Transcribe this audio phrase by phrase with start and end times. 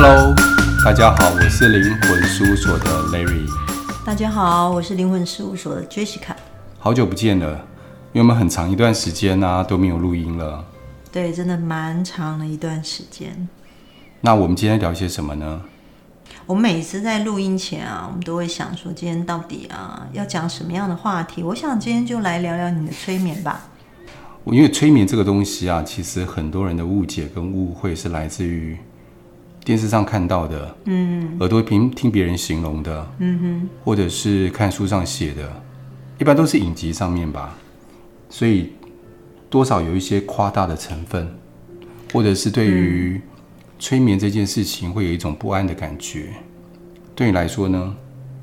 [0.00, 0.32] Hello，
[0.84, 3.44] 大家好，我是灵魂事务所的 Larry。
[4.06, 6.36] 大家好，我是灵魂事务所的 Jessica。
[6.78, 7.66] 好久不见了，
[8.12, 10.64] 因为我们很长一段时间啊都没有录音了。
[11.10, 13.48] 对，真的蛮长的一段时间。
[14.20, 15.62] 那我们今天聊些什么呢？
[16.46, 21.42] 我们每次在录音前啊，我们都会想说，今天到底啊要讲什么样的话题？
[21.42, 23.62] 我想今天就来聊聊你的催眠吧。
[24.44, 28.78] 我因为催眠这个东西啊，其实很多人的误解跟误会是来自于
[29.68, 35.62] 电视上看到的，嗯，耳朵听听别人形容的，嗯哼，或者是看书上写的，
[36.18, 37.54] 一般都是影集上面吧，
[38.30, 38.72] 所以
[39.50, 41.30] 多少有一些夸大的成分，
[42.14, 43.20] 或者是对于
[43.78, 46.30] 催眠这件事情会有一种不安的感觉。
[47.14, 47.94] 对你来说呢？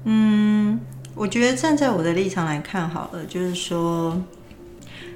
[0.04, 0.80] 嗯，
[1.16, 4.16] 我觉得站在我的立场来看好了，就是说。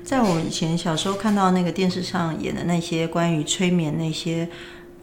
[0.02, 4.50] 在我以前小时候看到那个电视上演的那些关于催眠那些，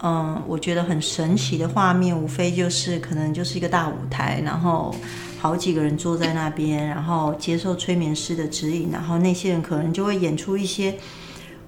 [0.03, 4.93] 嗯，我觉得很神奇的画面，无非就是可能就是一个大舞台，然后
[5.39, 10.93] 好几个人坐在那边，然后接受催眠师的指引，然后那些人可能就会演出一些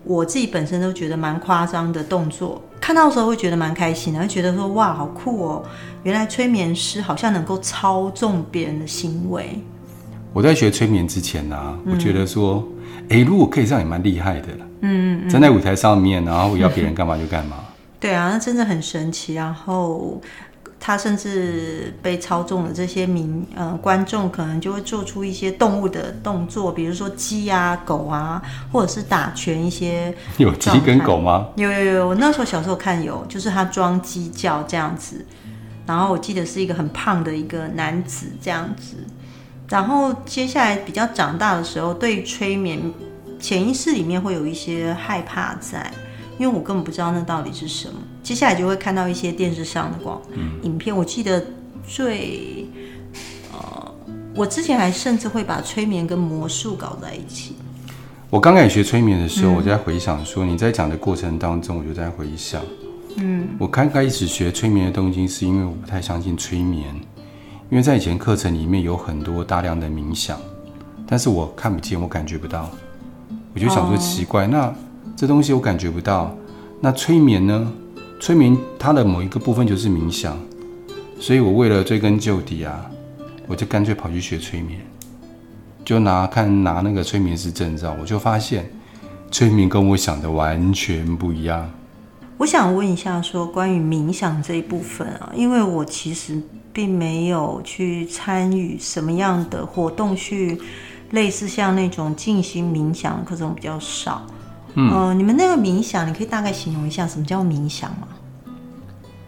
[0.04, 5.64] 我自己本身都觉得蛮夸张的动作，看到的时候会觉得蛮开心的，会觉得说哇，好酷哦，
[6.04, 9.60] 原来催眠师好像能够操纵别人的行为。
[10.34, 12.64] 我在学催眠之前呢、啊，我觉得说。
[12.68, 12.76] 嗯
[13.10, 14.50] 哎，如果可以这样也蛮厉害的。
[14.82, 17.58] 嗯，嗯，站在舞台上面，然后要别人干嘛就干嘛。
[18.00, 19.34] 对啊，那真的很神奇。
[19.34, 20.22] 然后
[20.80, 28.42] 他甚至被操纵了这些民呃观众，可能就会做出一些动物的动作，比如说鸡啊、狗啊，
[28.72, 30.14] 或者是打拳一些。
[30.38, 31.50] 有鸡跟狗吗？
[31.56, 35.26] 有有有，我那时候小时候看有，就是他装鸡叫这样子。
[35.86, 38.96] 然后我记得是一个很胖的一个男子这样子。
[39.68, 42.80] 然后接下来比较长大的时候，对于催眠，
[43.40, 45.92] 潜意识里面会有一些害怕在，
[46.40, 47.94] 因为我根本不知道那到底是什么。
[48.24, 51.46] 接下来就会看到一些电视上的广、嗯、影片，我记得
[51.86, 52.66] 最，
[53.52, 53.94] 呃，
[54.34, 57.56] 我之前还甚至会把催眠跟魔术搞在一起。
[58.30, 62.62] 我刚开始学催眠的时候，嗯、我在回想说你在讲的过程当中，我就在回想，
[63.18, 66.96] 嗯，我刚开始学催眠的动机是因为我不太相信催眠。
[67.72, 70.40] 因为在以前课程里面有很多大量的冥想，
[71.06, 72.68] 但是我看不见，我感觉不到，
[73.54, 74.74] 我就想说奇怪，那
[75.20, 76.34] 这东西我感觉不到，
[76.80, 77.74] 那催眠呢？
[78.22, 80.40] 催眠它的某一个部分就是冥想，
[81.20, 82.90] 所以我为了追根究底啊，
[83.46, 84.80] 我就干脆跑去学催眠，
[85.84, 88.72] 就拿看拿那个催眠师证照，我就发现
[89.30, 91.70] 催眠跟我想的完全不一样。
[92.38, 96.42] 我想问一下，说关于冥想这一部分啊，因为我其实。
[96.72, 100.58] 并没有去参与什么样的活动，去
[101.10, 104.26] 类似像那种进行冥想的课程比较少。
[104.76, 108.08] 嗯、呃，你们那个冥想，你可以大概形容一下什么叫冥想吗？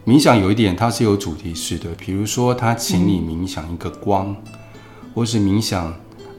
[0.06, 4.52] 冥想有一点，它是有主题式的，比如说他请你冥想一个光，嗯、
[5.14, 5.94] 或是冥想。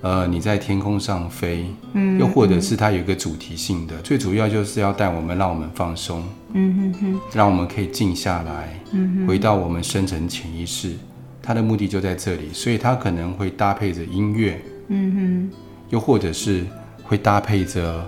[0.05, 6.25] 呃，你在天空上飞，嗯，又或者是它有一个主题性的，嗯、最主要就是要带我们，让我们放松，
[6.55, 10.97] 嗯哼哼，让我们可以静下来，嗯哼，回到我们深层潜意识，
[11.41, 15.57] 它的目的就在这里，所以它可能会搭配着音乐，嗯哼，
[15.91, 16.67] 又或者是
[17.05, 18.05] 会搭配着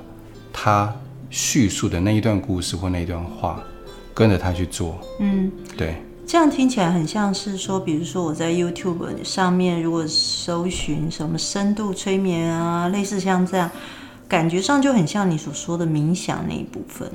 [0.57, 0.95] 他
[1.29, 3.61] 叙述的那一段故事或那一段话，
[4.15, 5.97] 跟着他去做，嗯，对。
[6.27, 13.71] 这样听起来很像是说，比如说我在 YouTube 上面如果搜寻什么深度催眠啊，类似像这样，
[14.27, 17.11] 感觉上就很像你所说的冥想那一部分。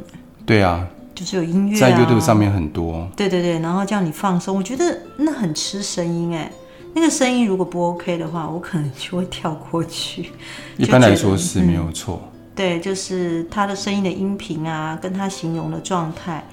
[0.46, 3.10] 对啊，就是有音乐啊，在 YouTube 上面很多。
[3.16, 6.52] 对对对，然后叫你放松，我觉得那很吃声音哎，
[6.94, 10.30] 那个声音如果不 OK 的话，我可能就会跳过去。
[10.78, 12.22] 一般来说是没有错。
[12.34, 16.44] 嗯，对，就是他的声音的音频啊，跟他形容的状态。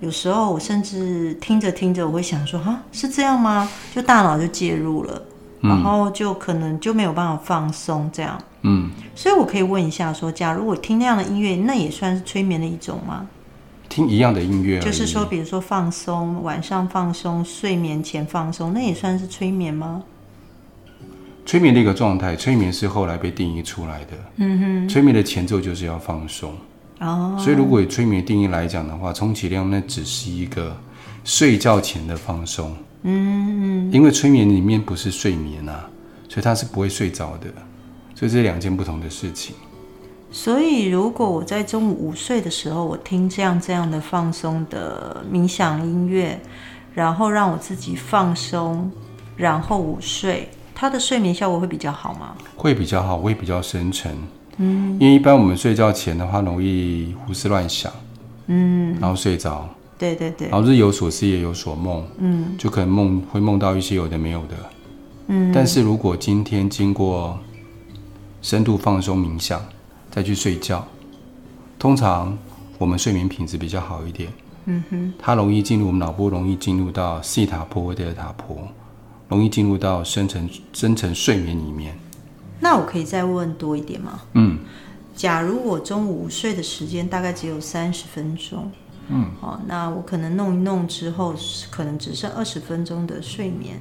[0.00, 5.22] 有时候我甚至听着听着，我会想说：“哈，是这样吗？”就大脑就介入了，
[5.60, 8.36] 嗯、然后就可能就没有办法放松这样。
[8.62, 13.24] 嗯，所以我可以问一下说，假如我听那样的音乐，那也算是催眠的一种吗？
[13.88, 20.02] 听一样的音乐，就是说，比如说放松，晚上放松，睡眠前放松，那也算是催眠吗？
[21.52, 24.12] 催眠的一个状态，催眠是后来被定义出来的。
[24.36, 26.50] 嗯哼，催眠的前奏就是要放松。
[27.00, 30.74] 哦，所以如果以催眠定义来讲的话，充其量那只是一个
[31.24, 32.74] 睡觉前的放松。
[33.02, 35.90] 嗯，因为催眠里面不是睡眠啊，
[36.26, 37.48] 所以它是不会睡着的，
[38.14, 39.54] 所以这是两件不同的事情。
[40.30, 46.40] 所以如果我在中午午睡的时候，我听这样这样的放松的冥想音乐，
[46.94, 48.90] 然后让我自己放松，
[49.36, 50.48] 然后午睡，
[50.82, 52.34] 它的睡眠效果会比较好吗？
[52.56, 54.12] 会比较好，会比较深沉。
[54.56, 57.92] 嗯，因为一般我们睡觉前的话，容易胡思乱想，
[58.48, 59.64] 嗯，然后睡着。
[59.96, 60.48] 对对对。
[60.48, 64.56] 然后日有所思，夜有所梦，嗯，就可能梦会梦到一些有的没有的，
[65.28, 65.52] 嗯。
[65.54, 67.38] 但是如果今天经过
[68.40, 69.64] 深度放松冥想，
[70.10, 70.84] 再去睡觉，
[71.78, 72.36] 通常
[72.76, 74.28] 我们睡眠品质比较好一点，
[74.64, 75.14] 嗯哼。
[75.16, 78.66] 它容易进入我们脑波，容易进入到西塔波或德尔塔波，
[79.32, 81.96] 容易进入到深层深层睡眠里面。
[82.60, 84.20] 那我可以再问多一点吗？
[84.34, 84.58] 嗯。
[85.14, 88.70] 假如我中午午睡的时间大概只有三十分钟，
[89.08, 91.34] 嗯，好，那我可能弄一弄之后，
[91.70, 93.78] 可能只剩二十分钟的睡眠。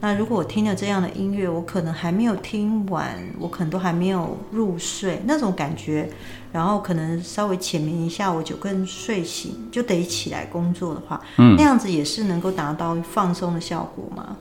[0.00, 6.08] 那如果我听了这样的音乐，我可能还没有听完，我可能都还没有入睡那种感觉，
[6.50, 14.34] 然后可能稍微浅眠一下，我就更睡醒，就得起来工作的话，嗯，那样子也是能够达到放松的效果吗？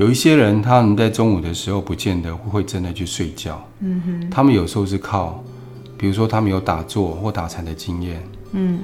[0.00, 3.62] 有一些人，他们在中午的时候不见得会真的去睡觉。
[3.80, 5.44] 嗯哼，他们有时候是靠，
[5.98, 8.26] 比如说他们有打坐或打禅的经验。
[8.52, 8.80] 嗯，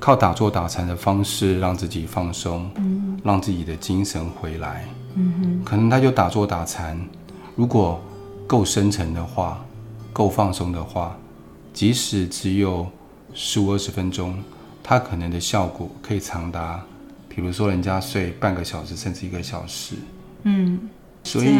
[0.00, 4.88] 靠打坐打禅的方式让自己放松，嗯，让自己的精神回来。
[5.14, 7.00] 嗯哼，可能他就打坐打禅，
[7.54, 8.02] 如果
[8.48, 9.64] 够深沉的话，
[10.12, 11.16] 够放松的话，
[11.72, 12.84] 即使只有
[13.32, 14.34] 十五二十分钟，
[14.82, 16.80] 他可能的效果可以长达，
[17.28, 19.94] 比如说人家睡半个小时甚至一个小时。
[20.42, 20.88] 嗯，
[21.24, 21.56] 所以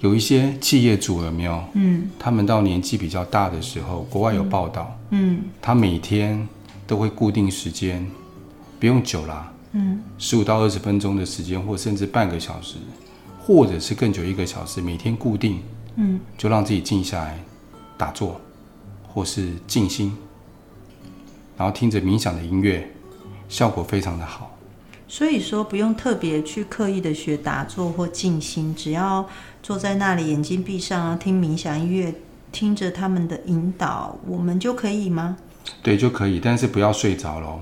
[0.00, 1.64] 有一些企业主有没有？
[1.74, 6.46] 嗯，他们到年纪比较大的时候，国外有报道，嗯，他每天
[6.86, 8.06] 都会固定时间，
[8.78, 12.76] 不用久啦，嗯，十五到二十分钟的时间，或甚至半个小时，
[13.40, 15.60] 或者是更久一个小时，每天固定，
[15.96, 17.38] 嗯，就让自己静下来
[17.96, 18.40] 打坐，
[19.06, 20.14] 或是静心，
[21.56, 22.86] 然后听着冥想的音乐，
[23.48, 24.53] 效果非常的好。
[25.14, 29.24] 所以说不用特别去刻意的学打坐或静心，只要
[29.62, 32.12] 坐在那里，眼睛闭上，听冥想音乐，
[32.50, 35.36] 听着他们的引导，我们就可以吗？
[35.84, 37.60] 对，就可以，但是不要睡着喽。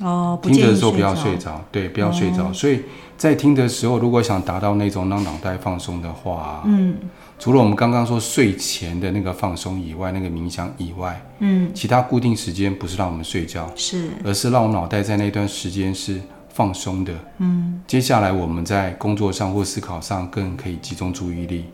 [0.00, 2.48] 哦，听着的时候不要睡着，对，不要睡着。
[2.48, 2.52] 哦。
[2.52, 2.80] 所以
[3.16, 6.96] 在听的时候，如果想达到那种让脑袋放松的话，嗯，
[7.38, 16.20] 除了我们刚刚说睡前的那个放松以外，那个冥想以外，嗯，其他固定时间不是让我们睡觉，是，而是让我脑袋在那段时间是。
[16.52, 21.64] 放松的，嗯，接下来我们在工作上或思考上更可以集中注意力，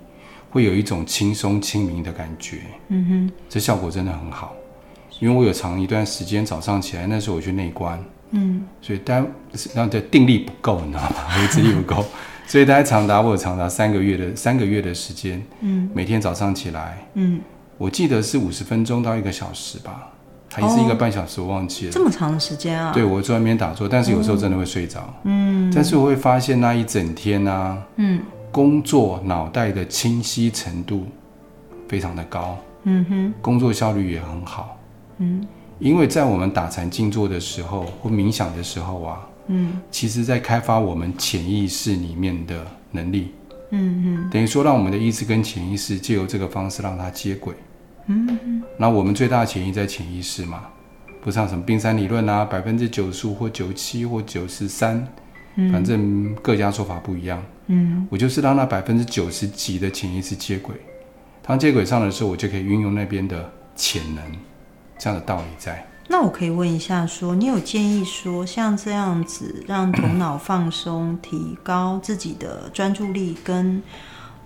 [0.50, 2.58] 会有一种轻松清明的感觉，
[2.88, 4.54] 嗯哼，这效果真的很好。
[5.20, 7.98] 因为我有长一段时间早上起来，那时候我去内观，
[8.30, 9.26] 嗯，所以但
[9.74, 11.16] 让的定力不够，你知道吗？
[11.40, 12.04] 维持力不够，
[12.46, 17.40] 所以大概长达我有长达三个月的三个月的时间，嗯，每天早上起来，嗯，
[17.78, 20.12] 我记得是五十分钟到一个小时吧。
[20.60, 21.92] 还是一个半小时，我忘记了。
[21.92, 22.92] 这么长的时间啊？
[22.92, 25.08] 对，我坐在那边打坐，但是有时候真的会睡着。
[25.22, 28.20] 嗯，但是我会发现那一整天呢、啊，嗯，
[28.50, 31.06] 工作脑袋的清晰程度
[31.88, 32.58] 非常的高。
[32.84, 34.76] 嗯哼，工作效率也很好。
[35.18, 35.46] 嗯，
[35.78, 43.32] 因为在我们打禅静坐的时候或冥想的时候啊，嗯，其实在开发我们潜意识里面的能力。
[43.70, 47.54] 嗯哼，等于说让我们的意识跟潜意识借由这个方式让它接轨。
[48.10, 50.62] 嗯，那我们最大的潜意在潜意识嘛，
[51.20, 55.06] 不像什么冰山理论啊，百分之九十五或九七或九十三，
[55.70, 57.42] 反正各家说法不一样。
[57.66, 60.74] 嗯，我就是让那百分之九十几的潜意识接轨，
[61.42, 64.24] 当接轨上的时候，我就可以运用那边的潜能，
[64.98, 65.86] 这样的道理在。
[66.08, 73.82] 那我可以问一下说，说你有建议说，像这样子让头脑放松，提高自己的专注力跟。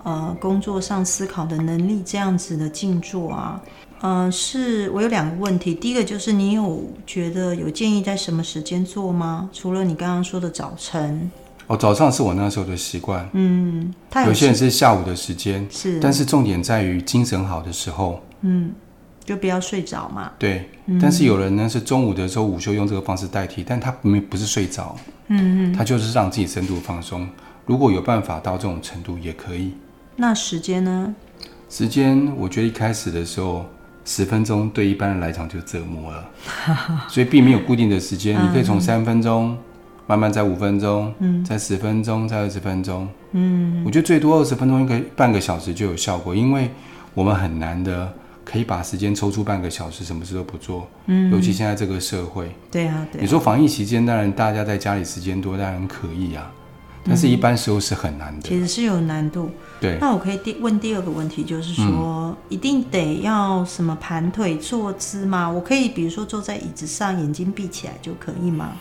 [0.03, 3.61] 呃，工作上思考的能力这样子的静坐啊，
[4.01, 5.73] 呃，是我有两个问题。
[5.73, 9.49] 第一个就是你有觉得有建议在什么时间做吗？
[9.53, 11.31] 除了你刚刚说的早晨。
[11.67, 13.29] 哦，早上是我那时候的习惯。
[13.31, 15.65] 嗯，有，有些人是下午的时间。
[15.71, 18.21] 是，但是重点在于精神好的时候。
[18.41, 18.73] 嗯，
[19.23, 20.33] 就不要睡着嘛。
[20.37, 24.93] 对，嗯，但是有人呢是中午的时候午休用这个方式代替，但他没不是睡着。
[25.29, 27.25] 嗯嗯，他就是让自己深度放松。
[27.65, 29.71] 如果有办法到这种程度，也可以。
[30.15, 31.13] 那时间呢？
[31.69, 33.65] 时间，我觉得一开始的时候，
[34.05, 36.29] 十分钟对一般人来讲就折磨了，
[37.09, 38.35] 所以并没有固定的时间。
[38.35, 39.57] 你可以从三分钟，
[40.05, 46.69] 慢慢在五分钟，嗯，在十分钟，在二十分钟，嗯，我觉得最多二十分钟，一个半个小时就有效果，因为
[47.15, 48.13] 我们很难的
[48.45, 53.21] 可以把时间抽出半个小时，什么事都不做，嗯，尤其现在这个社会，对啊，对啊。
[53.21, 56.51] 你说防疫期间，当然大家在家里时间多，当然可以啊。
[57.05, 58.47] 但是，一般时候是很难的。
[58.47, 59.49] 其实是有难度。
[59.81, 59.97] 对。
[59.99, 65.49] 那我可以第问第二个问题，就是说，嗯、一定得要什么盘腿坐姿吗？
[65.49, 68.71] 我可以，比如说坐在椅子上，眼睛闭起来就可以吗？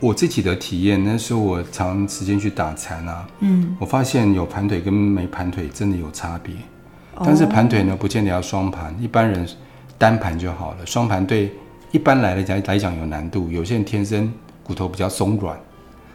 [0.00, 6.54] 我自己的体验，那时候我长时间去打禅啊，嗯，我发现有盘腿跟没盘腿真的有差别。
[7.24, 9.48] 但是盘腿呢，不见得要双盘，一般人
[9.96, 10.84] 单盘就好了。
[10.84, 11.50] 双盘对
[11.90, 14.30] 一般来来讲来讲有难度，有些人天生
[14.62, 15.58] 骨头比较松软，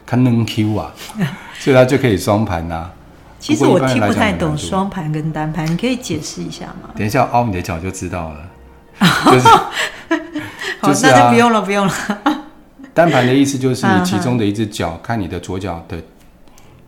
[0.05, 0.91] 看能 Q 啊，
[1.59, 2.89] 所以它就可以双盘呐。
[3.39, 6.89] 其实我听不太懂双盘跟单盘，你可以解释一下吗？
[6.95, 8.37] 等一下凹你的脚就知道了。
[9.25, 9.47] 就是，
[10.79, 11.93] 好，那就不用了，不用了。
[12.93, 15.97] 单盘的意思就是你 其中的一只脚，看你的左脚的。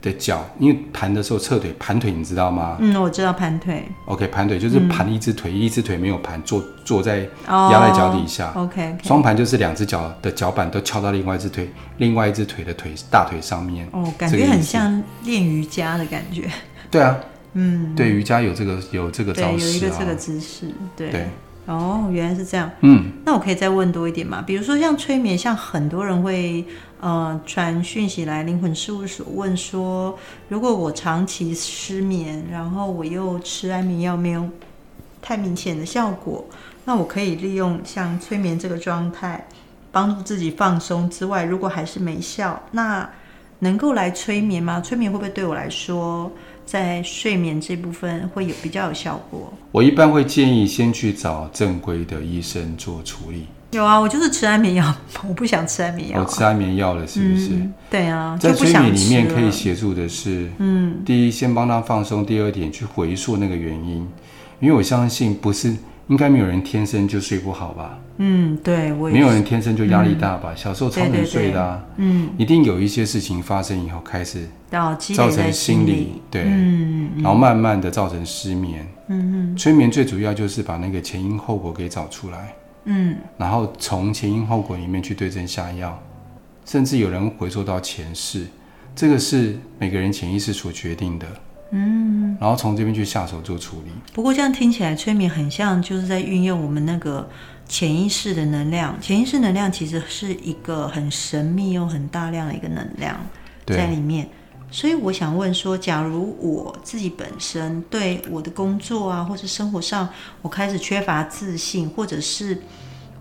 [0.03, 2.75] 的脚，因为盘的时候侧腿盘腿，你知道吗？
[2.79, 3.87] 嗯，我知道盘腿。
[4.05, 8.51] OK，盘腿就是盘一只腿，嗯、一只腿没有盘，坐坐在压在脚底下。
[8.53, 13.87] Oh, OK，双盘就是两只脚的脚板都翘到另外一只腿，另外一只腿的腿大腿上面。
[13.93, 16.49] 哦，感觉很像练瑜伽的感觉。
[16.91, 17.17] 对啊，
[17.53, 20.67] 嗯，对，瑜伽有这个有这个招式、啊，有一个这个姿势，
[20.97, 21.09] 对。
[21.09, 21.27] 对
[21.65, 22.69] 哦，原来是这样。
[22.81, 24.41] 嗯，那我可以再问多一点嘛？
[24.41, 26.65] 比如说像催眠，像很多人会
[26.99, 30.17] 呃传讯息来灵魂事务所问说，
[30.49, 34.49] 如果我长期失眠，然后我又吃安眠药没有
[35.21, 36.45] 太明显的效果，
[36.83, 39.47] 那我可以利用像催眠这个状态
[39.91, 43.09] 帮助自己放松之外，如果还是没效，那
[43.59, 44.81] 能够来催眠吗？
[44.81, 46.29] 催眠会不会对我来说？
[46.65, 49.53] 在睡眠这部分会有比较有效果。
[49.71, 53.45] 我一般会建议先去找正规的医生做处理。
[53.71, 54.95] 有啊，我就是吃安眠药，
[55.27, 56.19] 我不想吃安眠药。
[56.19, 57.49] 我吃安眠药了，是不是？
[57.49, 64.07] 嗯、对啊，在催眠里面可以协助的是，嗯，第一先帮他放松，第二点去回溯那个原因，
[64.59, 65.75] 因为我相信不是。
[66.13, 67.97] 应该没有人天生就睡不好吧？
[68.17, 70.53] 嗯，对，我也没有人天生就压力大吧？
[70.53, 74.47] 嗯、小时候超能睡的、啊，嗯，一定有一些事情发生以后开始
[75.15, 82.53] 造成心理，对，嗯，然后慢慢的造成失眠，嗯嗯，催眠最主要就是把那个前因后果给找出来，
[82.85, 85.99] 嗯，然后从前因后果里面去对症下药，
[86.63, 88.45] 甚至有人回溯到前世，
[88.95, 91.25] 这个是每个人潜意识所决定的。
[91.75, 93.91] 嗯，然后从这边去下手做处理。
[94.13, 97.27] 不过这样听起来，催眠很像就是在运用我们那个
[97.67, 98.95] 潜意识的能量。
[99.01, 103.17] 潜意识能量其实是一个很神秘又很大量的一个能量
[103.65, 104.29] 在里面。
[104.69, 110.07] 所以我想问说，假如我自己本身对我的工作啊，或是生活上，
[110.41, 112.61] 我开始缺乏自信，或者是。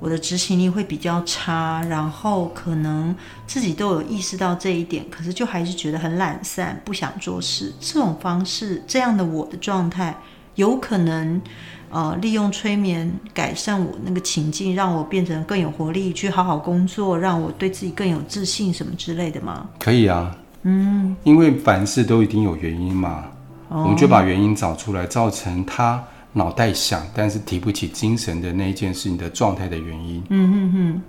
[0.03, 3.15] 我的执行力会比较差，然后可能
[3.47, 7.73] 自己都有意识到这一点，可是就还是觉得很懒散，不想做事。
[7.79, 10.13] 这种方式，这样的我的状态，
[10.57, 11.41] 有可能
[11.89, 19.69] 呃利用催眠改善我那个情境，让我变成更有活力，去好好工作，让我对自己更有自信，什么之类的吗？
[19.79, 23.27] 可以啊，嗯，因为凡事都一定有原因嘛，
[23.69, 26.03] 哦，我们就把原因找出来，造成它。
[26.33, 30.23] 脑袋想，但是提不起精神的那一件事，情的状态的原因。
[30.31, 31.03] 嗯嗯嗯。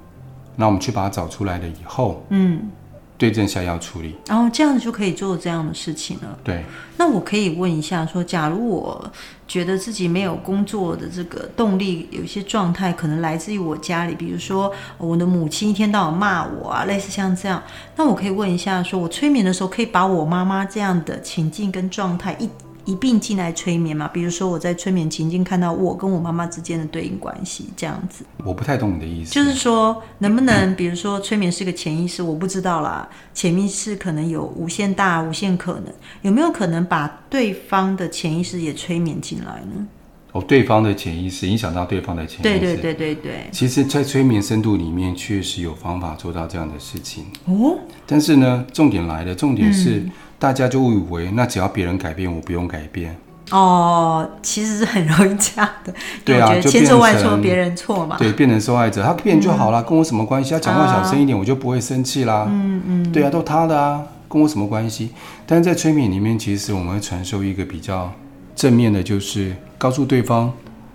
[0.56, 2.70] 那我们去把它找出来了以后，嗯，
[3.18, 4.16] 对症下药处理。
[4.28, 6.38] 然后这样子就可以做这样的事情了。
[6.44, 6.64] 对。
[6.98, 9.12] 那我可以问一下，说，假如我
[9.48, 17.64] 觉得自己没有工作的这个动力，有一些状态可能来自于我家里，比如说我的母亲一天到晚骂我啊，类似像这样。
[17.96, 22.48] 那我可以问一下，说我催眠的时候，可以把我妈妈这样的情境跟状态一。
[22.86, 24.08] 一并进来催眠嘛？
[24.10, 28.26] 比如说我在催眠情境看到我跟我妈妈之间的对应关系，这样子。
[28.44, 29.34] 我不太懂你的意思。
[29.34, 33.08] 就是说，能不能比如说催眠是个潜意识，我不知道啦。
[33.34, 39.88] 潜意识可能有无限大、无限可能，有没有可能把对方的潜意识也催眠进来呢？
[40.34, 42.44] 哦，对方的潜意识影响到对方的潜意识。
[42.44, 43.48] 对对对对对。
[43.52, 47.26] 其实，在催眠深度里面，确实有方法做到这样的事情。
[47.46, 47.78] 哦。
[48.06, 50.00] 但是呢，重点来了，重点是。
[50.00, 50.12] 嗯
[50.44, 53.16] 大家就误以为，那只要别人改变，我不用改变。
[53.52, 55.94] 哦，其实是很容易这样的。
[56.26, 58.18] 对啊，就千错万错，别人错嘛。
[58.18, 60.52] 对，变成受害者，他变就好了，嗯、跟我什么关系？
[60.52, 62.46] 他讲话小声一点，啊、我就不会生气啦。
[62.50, 63.12] 嗯嗯。
[63.14, 65.12] 对啊，都他的啊，跟我什么关系？
[65.46, 68.12] 但是在催眠里面，其实我们会传授一个比较
[68.54, 70.52] 正面的，就是告诉对方，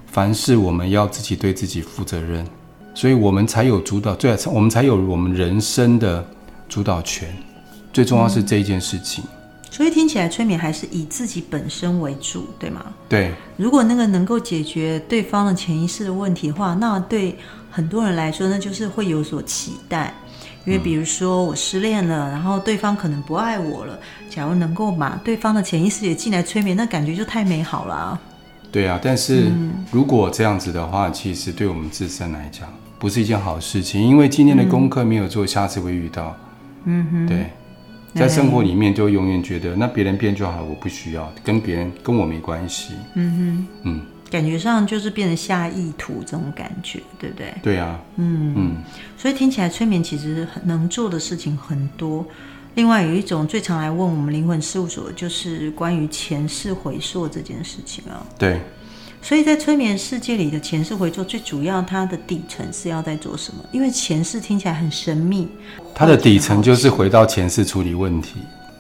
[0.09, 2.47] 凡事我们要自己对自己负责任，
[2.93, 6.23] 所以我们才有主导，对，我们才有我们人生的
[6.69, 7.35] 主导权。
[7.91, 9.25] 最重要是这一件事情。
[9.25, 9.38] 嗯
[9.71, 12.85] 所以听起来，催眠还是以自己本身为主，对吗？
[13.09, 13.33] 对。
[13.57, 17.37] 如果那个能够解决对方的潜意识的问题的话，那对
[17.71, 20.13] 很多人来说，那就是会有所期待。
[20.65, 23.99] 因为比如说我失恋了，然后对方可能不爱我了。
[24.29, 28.21] 假如能够把对方的潜意识也进来催眠，那感觉就太美好了。
[28.71, 29.51] 对啊，但是
[29.91, 36.37] 如果这样子的话，其实对我们自身来讲不是一件好事情，因为今天的功课没有做，下次会遇到。
[36.85, 37.51] 嗯哼，对。
[38.19, 42.95] 在生活里面，就永远觉得那别人变就好，我不需要跟别人跟我没关系。
[43.15, 47.55] 嗯哼，嗯，感觉上就是变成下意图这种感觉，对不对？
[47.63, 48.77] 对啊，嗯嗯。
[49.17, 52.27] 所以听起来催眠其实能做的事情很多。
[52.75, 58.25] 另外有一种最常来问我们灵魂事务所，就是关于前世回溯这件事情啊。
[58.39, 58.61] 对，
[59.21, 63.63] 所以在催眠世界里的前世回溯，最主要它的底层是要在做什么？
[63.73, 65.49] 因为前世听起来很神秘，
[65.95, 68.37] 它的底层就是回到前世处理问题。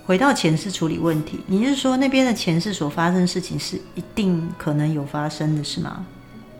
[0.06, 6.06] 回到前世处理问题，你是说那边的前世所发生的事情是一定可能有发生的，是吗？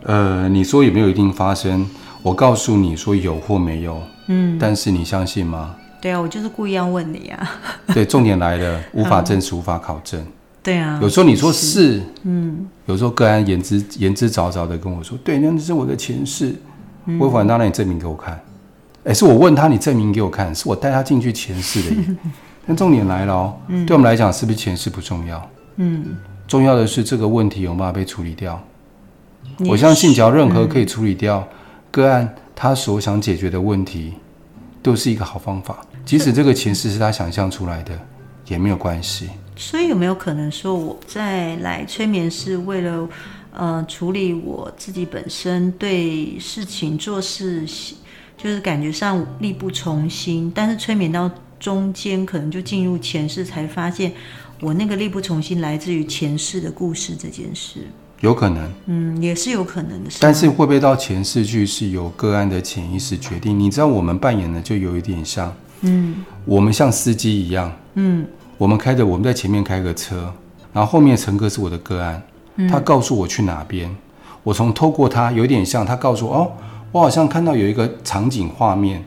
[0.03, 1.89] 呃，你说有没有一定发生？
[2.21, 5.75] 我告诉你说有或没有，嗯，但是你相信吗？
[6.01, 7.51] 对啊，我就是故意要问你啊。
[7.95, 10.23] 对，重点来了，无法证 实，无法考证。
[10.69, 16.55] 对啊，有时候你说是，嗯，有时候个案言之言之凿凿的跟我说，对，那是我的前世，
[17.07, 18.39] 嗯、我反倒让你证明给我看。
[19.05, 21.97] 哎，是我问他，你证明给我看，是我带他进去前世的。
[22.69, 25.51] 但重点来了哦，嗯、对我们来讲，是不是前世不重要？
[25.77, 26.05] 嗯，
[26.47, 28.63] 重要的是这个问题有没有被处理掉。
[29.61, 31.57] 我相信，只要任何可以处理掉、嗯、
[31.91, 34.13] 个案他所想解决的问题，
[34.83, 35.79] 都是一个好方法。
[36.05, 37.99] 即使这个前世是他想象出来的，
[38.49, 39.31] 也没有关系。
[39.61, 43.09] 所以有没有可能说，我在来催眠是为了，
[43.53, 47.67] 呃，处理我自己本身对事情做事，
[48.37, 54.13] 就是感觉上力不从心，但是催眠到中间，可能就进入前世，才发现
[54.61, 57.81] 我那个力不从心来自于前世的故事这件事。
[58.21, 60.11] 有可能，嗯，也是有可能的。
[60.21, 63.59] 但是会不会到前世去，是由个案的潜意识决定。
[63.59, 68.25] 你知道，我们扮演的就有一点像，嗯，我们像司机一样，嗯。
[68.59, 70.33] 我们开着，我们在前面开个车，
[70.73, 72.21] 然后后面乘客是我的个案，
[72.69, 73.97] 他告诉我去哪边，嗯、
[74.43, 76.53] 我从透过他有点像，他告诉我哦，
[76.91, 79.05] 我好像看到有一个场景画面，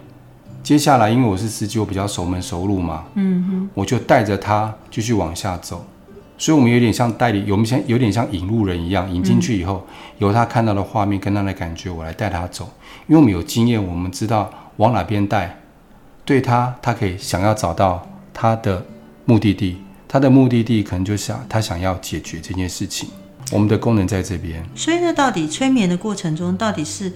[0.63, 5.85] 接下来因为我是司机，我比较熟门熟路嘛，嗯哼，我就带着他继续往下走，
[6.37, 12.69] 所以我们有点像代理，我们像有点像引路人一样，引进去以后，嗯、由他看到的画面跟他的感觉，我来带他走，
[13.07, 15.59] 因为我们有经验，我们知道往哪边带，
[16.23, 18.85] 对他，他可以想要找到他的。
[19.25, 23.09] 目的地，他的目的地可能就想他想要解决这件事情。
[23.51, 24.63] 我们的功能在这边。
[24.75, 27.11] 所以呢，到底催眠的过程中，到底是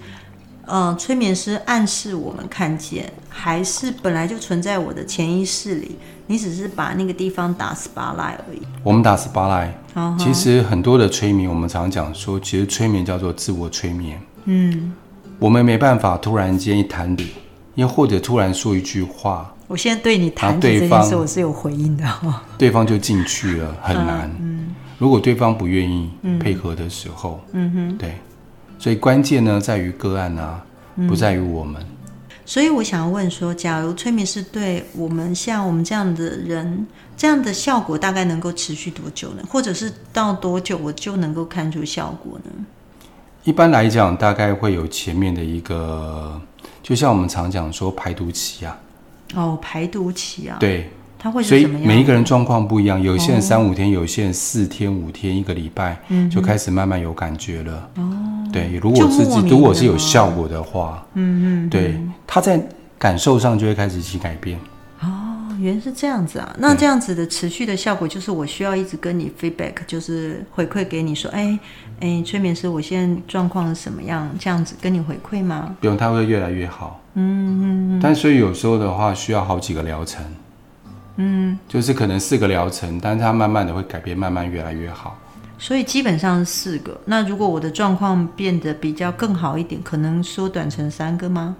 [0.66, 5.96] 呃催眠师暗示我们看见，还是本来就存在我的潜意识里？
[6.26, 8.60] 你只是把那个地方打 spotlight 而已。
[8.82, 9.70] 我们打 spotlight。
[9.94, 10.18] Uh huh.
[10.18, 14.20] 其实很多的催眠，我们常讲说，其实催眠叫做自我催眠。
[14.44, 14.92] 嗯。
[15.38, 17.28] 我们没办法突然间一谈理，
[17.76, 19.54] 又或者突然说一句话。
[19.68, 22.42] 我现在对你谈这件事，我是有回应的哈。
[22.56, 24.30] 对方就进去了，很难。
[24.40, 28.14] 嗯，如果对方不愿意配合的时候，嗯哼，对，
[28.78, 30.64] 所以关键呢在于个案啊，
[31.08, 31.84] 不在于我们。
[32.44, 39.42] 所以我想要问说，假如催眠是对我们像我们这样的人，这样的效果大概能够持续多久呢？
[39.50, 42.50] 或者是到多久我就能够看出效果呢？
[43.42, 46.40] 一般来讲，大概会有前面的一个，
[46.84, 48.78] 就像我们常讲说排毒期啊。
[49.34, 51.82] 哦，排毒期啊，对，它会是什么样？
[51.82, 57.88] 所以每一个人状况不一样，有些人三五天，有些人四天、五天、一个礼拜，嗯，就开始慢慢有感觉了。
[57.96, 58.08] 哦，
[58.52, 62.60] 对，如果是如果是有效果的话，嗯嗯，对，他在
[62.98, 64.58] 感受上就会开始起改变。
[65.58, 71.58] 原来是这样子啊，那这样子的持续的效果就是我需要一直跟你 feedback，就是回馈给你说，哎
[72.00, 74.28] 哎，催眠师，我现在状况是什么样？
[74.38, 75.76] 这样子跟你回馈吗？
[75.80, 77.00] 不用，他会越来越好。
[77.14, 78.00] 嗯嗯嗯。
[78.02, 80.24] 但所以有时候的话，需要好几个疗程。
[81.16, 81.58] 嗯。
[81.68, 85.18] 就是可能四个疗程，但是它慢慢的会改变，慢慢越来越好。
[85.58, 87.00] 所以基本上是四个。
[87.06, 91.56] 那如果我的状况变得比较更好一点，可能缩短成三个吗？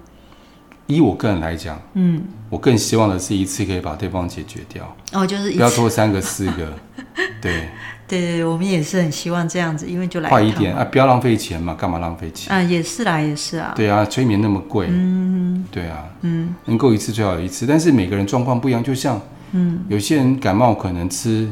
[0.87, 4.95] 以我个人来讲，嗯，我更希望的是一次可以把对方解决掉。
[5.13, 6.73] 哦，就是不要拖三个四个，
[7.41, 7.69] 对，
[8.07, 12.55] 对对，我们也是很希望这样子，因为就来快一点啊，不要浪费钱嘛，干嘛浪费钱？
[12.55, 13.73] 啊，也是啦，也是啊。
[13.75, 19.21] 对啊，催眠那么贵，嗯，对啊，嗯，能够一次最好一次，但是每个人状况不一样，就像，
[19.51, 21.49] 嗯，有些人感冒可能吃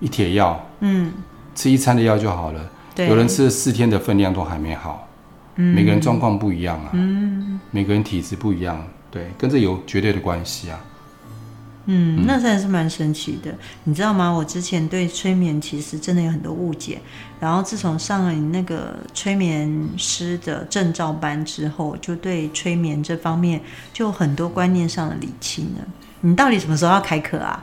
[0.00, 1.12] 一帖药，嗯，
[1.54, 2.60] 吃一餐的药就好了，
[2.94, 5.07] 对，有人吃了四天的分量都还没好。
[5.60, 10.78] 每个人状况不一样啊，嗯，每个人体质不一样，对，跟这有绝对的关系啊。
[11.90, 13.52] 嗯，那真的是蛮神奇的，
[13.84, 14.30] 你知道吗？
[14.30, 17.00] 我之前对催眠其实真的有很多误解，
[17.40, 23.58] 然后自从上了你那个催眠师的证照班之后，就对催眠这方面
[23.92, 25.88] 就有很多观念上的理清了。
[26.20, 27.62] 你到底什么时候要开课啊？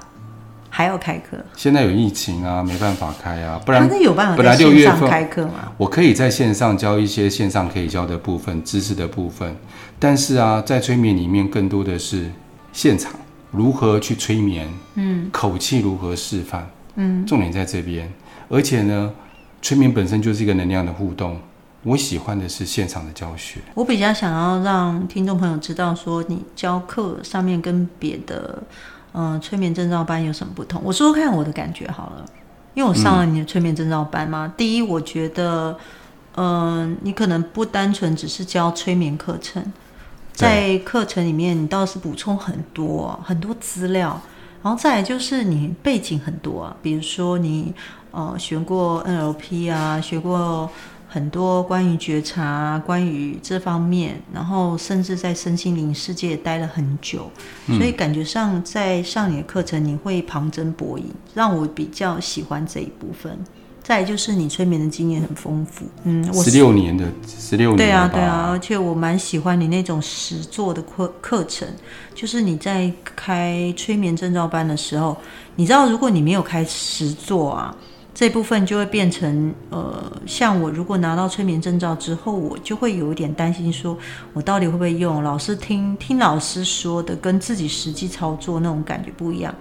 [0.75, 1.37] 还要开课？
[1.55, 5.71] 现在有疫情啊，没办法开啊，不然他有办法在线上开课吗？
[5.77, 9.55] 我可以在线上教一些线上可以教的部分、知识的部分，
[9.97, 12.29] 但是啊，在催眠里面更多的是
[12.73, 13.13] 现场
[13.51, 18.11] 如何去催眠，嗯，口气如何示范，嗯，重点在这边。
[18.49, 19.13] 而且呢，
[19.61, 21.39] 催眠本身就是一个能量的互动，
[21.83, 23.61] 我喜欢的是现场的教学。
[23.75, 28.61] 我比较想要让听众朋友知道，说你教课上面跟别的。
[29.17, 30.81] 嗯，催眠证照班有什么不同？
[30.83, 32.25] 我说说看我的感觉好了，
[32.73, 34.45] 因为我上了你的催眠证照班嘛。
[34.45, 35.77] 嗯、第一，我觉得，
[36.35, 39.63] 嗯、呃，你可能不单纯只是教催眠课程，
[40.33, 44.19] 在课程里面你倒是补充很多很多资料，
[44.61, 47.73] 然后再来就是你背景很多啊，比如说你
[48.11, 50.69] 呃学过 NLP 啊，学过。
[51.15, 57.31] 很多关于觉察，关于这方面，然后甚至在身心灵世界待了很久，
[57.67, 63.39] 嗯、所以感觉上在上你的课程，你会旁征博引，让我比较喜欢这一部分。
[63.81, 71.65] 再就是你催眠的经验很丰富，嗯，十六年的十六年，对啊对啊，而且我蛮喜欢你那种实做的课课程，
[72.13, 75.15] 就是你在开催眠证照班的时候，
[75.55, 77.73] 你知道如果你没有开实做啊。
[78.15, 83.97] 这部分就会变成，呃，像我如果拿到催眠证照之后，我就会有一点担心，说
[84.31, 85.21] 我到底会不会用？
[85.21, 89.53] 老师听听老师说的，跟自己实际操作那种感觉不一样。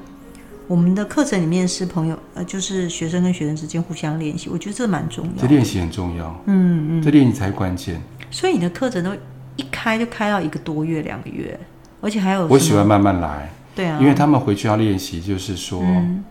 [0.69, 5.43] 我们的课程里面是朋友，呃，就是学生跟学生之间互相练习，我觉得这蛮重要。
[5.43, 8.01] 这练习很重要，嗯嗯，这练习才关键。
[8.31, 9.11] 所以你的课程都
[9.57, 11.59] 一开就开到一个多月、两个月，
[12.01, 15.83] 而且还有我喜欢慢慢来，对啊，因为他们回去要练习，就是说。
[15.83, 16.23] 嗯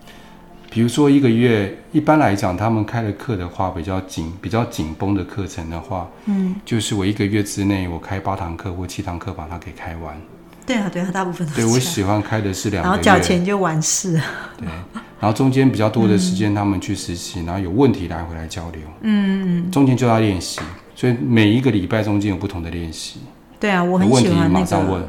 [0.73, 10.19] 比如说一个月，一般来讲，他们开的课的话，比较紧、比较紧绷的课程的话，嗯，就是我一个月之内，我开八堂课或七堂课，把它给开完。
[10.65, 11.62] 对啊，对啊，大部分都是。
[11.62, 14.19] 对，我喜欢开的是两个月，然后缴钱就完事。
[14.57, 14.67] 对，
[15.19, 18.81] 然后中间比较多的时间，他们去实习，嗯、然后有问题来回来交流。
[19.01, 19.71] 嗯嗯。
[19.71, 20.59] 中间就要练习，
[20.95, 23.19] 所以每一个礼拜中间有不同的练习。
[23.59, 24.59] 对啊，我很喜欢那个。
[24.62, 25.03] 马上问。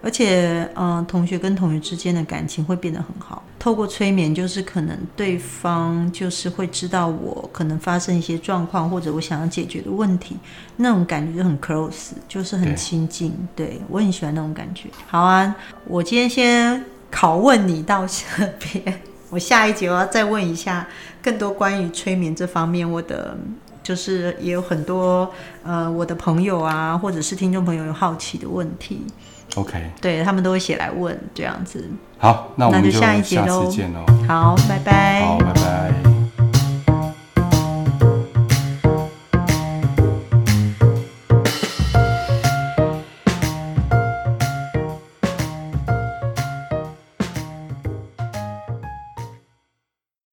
[0.00, 3.42] 而且，嗯、呃，同学跟同学之间的感情会变得很好。
[3.58, 10.36] 透过催眠，就是可能对方就是会知道我可能发生一些状况，或者我想要解决的问题，
[10.76, 13.34] 那种感觉就很 close，就是很亲近。
[13.56, 14.88] 对，对，我很喜欢那种感觉。
[15.08, 20.86] 好啊，我今天先拷问你到这边，我下一节我要再问一下
[21.20, 23.36] 更多关于催眠这方面，我的
[23.82, 25.28] 就是也有很多
[25.64, 29.02] 呃我的朋友啊，或者是听众朋友有好奇的问题。
[29.54, 31.88] OK，对，他们都会写来问这样子。
[32.18, 33.70] 好，那我们就下一节喽。
[34.26, 35.22] 好，拜拜。
[35.24, 36.07] 好，拜拜。